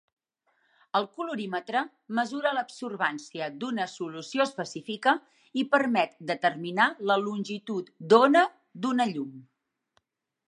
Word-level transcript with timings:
El 0.99 1.03
colorímetre 1.17 1.81
mesura 2.19 2.53
l'absorbància 2.57 3.49
d'una 3.63 3.85
solució 3.91 4.47
específica 4.49 5.13
i 5.63 5.67
permet 5.75 6.17
determinar 6.31 6.87
la 7.11 7.19
longitud 7.27 7.93
d'ona 8.15 8.43
d'una 8.87 9.07
llum. 9.15 9.37